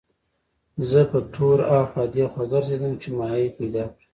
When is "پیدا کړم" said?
3.57-4.07